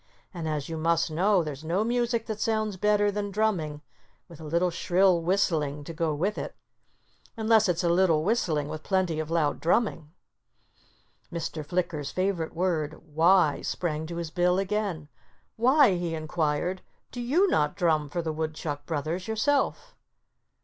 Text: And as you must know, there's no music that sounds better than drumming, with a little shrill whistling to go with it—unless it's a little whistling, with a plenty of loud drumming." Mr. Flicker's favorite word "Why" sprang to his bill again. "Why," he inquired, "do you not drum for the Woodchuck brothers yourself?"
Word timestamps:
And 0.33 0.47
as 0.47 0.67
you 0.67 0.77
must 0.77 1.11
know, 1.11 1.43
there's 1.43 1.63
no 1.63 1.83
music 1.83 2.25
that 2.25 2.39
sounds 2.41 2.75
better 2.75 3.11
than 3.11 3.29
drumming, 3.29 3.83
with 4.27 4.41
a 4.41 4.43
little 4.43 4.71
shrill 4.71 5.21
whistling 5.21 5.83
to 5.83 5.93
go 5.93 6.11
with 6.15 6.39
it—unless 6.39 7.69
it's 7.69 7.83
a 7.83 7.87
little 7.87 8.23
whistling, 8.23 8.67
with 8.67 8.81
a 8.81 8.83
plenty 8.83 9.19
of 9.19 9.29
loud 9.29 9.59
drumming." 9.59 10.09
Mr. 11.31 11.63
Flicker's 11.63 12.09
favorite 12.09 12.55
word 12.55 12.95
"Why" 13.13 13.61
sprang 13.61 14.07
to 14.07 14.15
his 14.15 14.31
bill 14.31 14.57
again. 14.57 15.07
"Why," 15.55 15.93
he 15.93 16.15
inquired, 16.15 16.81
"do 17.11 17.21
you 17.21 17.47
not 17.47 17.75
drum 17.75 18.09
for 18.09 18.23
the 18.23 18.33
Woodchuck 18.33 18.87
brothers 18.87 19.27
yourself?" 19.27 19.95